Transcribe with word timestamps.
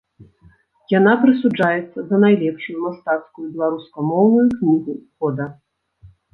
Яна 0.99 1.13
прысуджаецца 1.25 1.99
за 2.07 2.15
найлепшую 2.25 2.75
мастацкую 2.87 3.45
беларускамоўную 3.53 4.51
кнігу 4.59 4.99
года. 5.17 5.45